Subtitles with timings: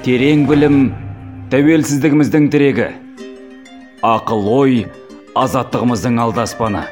[0.00, 0.76] терең білім
[1.52, 2.86] тәуелсіздігіміздің тірегі.
[4.00, 4.76] Ақыл ой
[5.36, 6.86] азаттығымыздың алдаспаны.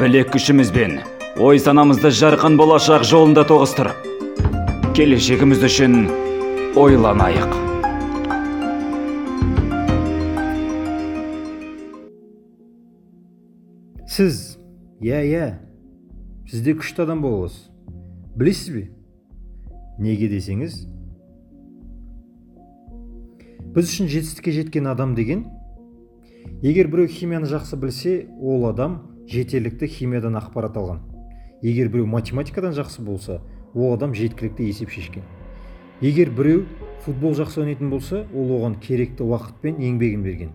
[0.00, 0.96] Білек күшімізбен
[1.38, 4.08] ой санамызды жарқын болашақ жолында тоғыстырып
[4.98, 5.94] келешегіміз үшін
[6.74, 7.54] ойланайық.
[14.10, 14.40] Сіз
[14.98, 15.46] иә иә
[16.50, 17.70] сіз де күшті адам бола аласыз
[18.34, 18.84] білесіз бе?
[20.02, 20.82] Неге десеңіз
[23.74, 25.40] біз үшін жетістікке жеткен адам деген
[26.62, 31.00] егер біреу химияны жақсы білсе ол адам жетерлікті химиядан ақпарат алған.
[31.62, 33.40] Егер біреу математикадан жақсы болса
[33.74, 35.26] ол адам жеткілікті есеп шешкен.
[36.00, 36.66] Егер біреу
[37.02, 40.54] футбол жақсы ойнайтын болса ол оған керекті уақыт пен еңбегін берген.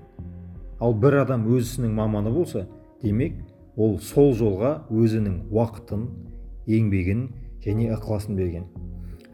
[0.79, 2.69] Ал бір адам өз ісінің маманы болса
[3.03, 3.35] демек
[3.75, 6.07] ол сол жолға өзінің уақытын
[6.71, 7.27] еңбегін
[7.67, 8.71] және ықыласын берген.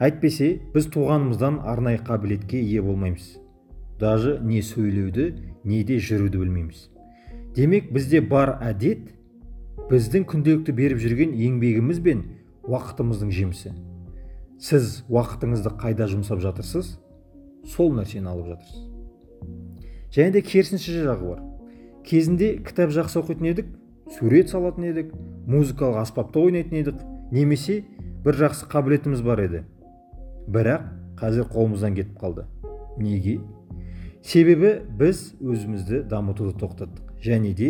[0.01, 3.44] Әйтпесе біз туғанымыздан арнайы қабілетке ие болмаймыз.
[3.99, 6.89] Даже не сөйлеуді не де жүруді білмейміз.
[7.55, 9.13] Демек бізде бар әдет
[9.89, 12.23] біздің күнделікті беріп жүрген еңбегіміз бен
[12.67, 13.71] уақытымыздың жемісі.
[14.59, 16.95] Сіз уақытыңызды қайда жұмсап жатырсыз
[17.71, 18.83] сол нәрсені алып жатырсыз.
[20.15, 21.41] Және де керісінше жағы бар.
[22.05, 23.71] Кезінде кітап жақсы оқитын едік
[24.17, 25.13] сурет салатын едік
[25.49, 27.01] музыкалық аспапта ойнайтын едік
[27.31, 27.81] немесе
[28.25, 29.63] бір жақсы қабілетіміз бар еді.
[30.47, 30.87] Бірақ
[31.19, 32.45] қазір қолымыздан кетіп қалды.
[32.97, 33.39] Неге?
[34.25, 37.13] Себебі біз өзімізді дамытуды тоқтаттық.
[37.21, 37.69] Және де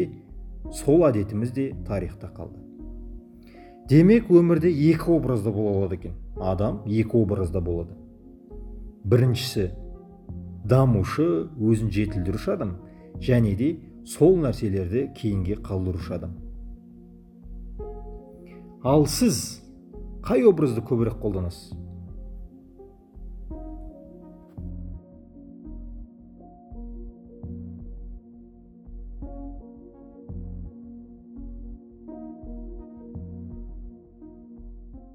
[0.72, 2.62] сол әдетіміз де тарихта қалды.
[3.90, 6.14] Демек өмірде екі образда бола алады екен.
[6.40, 7.94] Адам екі образда болады.
[9.04, 9.70] Біріншісі
[10.66, 12.78] дамушы өзін жетілдіруші адам.
[13.20, 13.70] Және де
[14.08, 16.40] сол нәрселерді кейінге қалдырушы адам.
[18.82, 19.62] Ал сіз
[20.24, 21.76] қай образды көбірек қолданасыз?